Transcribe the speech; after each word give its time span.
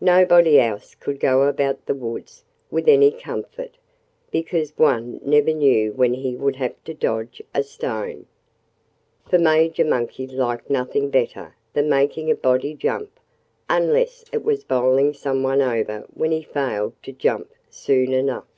Nobody 0.00 0.58
else 0.58 0.94
could 0.94 1.20
go 1.20 1.42
about 1.42 1.84
the 1.84 1.92
woods 1.94 2.44
with 2.70 2.88
any 2.88 3.10
comfort, 3.10 3.76
because 4.30 4.72
one 4.78 5.20
never 5.22 5.52
knew 5.52 5.92
when 5.92 6.14
he 6.14 6.34
would 6.34 6.56
have 6.56 6.82
to 6.84 6.94
dodge 6.94 7.42
a 7.54 7.62
stone. 7.62 8.24
For 9.28 9.38
Major 9.38 9.84
Monkey 9.84 10.26
liked 10.26 10.70
nothing 10.70 11.10
better 11.10 11.54
than 11.74 11.90
making 11.90 12.30
a 12.30 12.34
body 12.34 12.72
jump 12.72 13.20
unless 13.68 14.24
it 14.32 14.42
was 14.42 14.64
bowling 14.64 15.12
someone 15.12 15.60
over 15.60 16.06
when 16.14 16.32
he 16.32 16.40
failed 16.40 16.94
to 17.02 17.12
jump 17.12 17.50
soon 17.68 18.14
enough. 18.14 18.48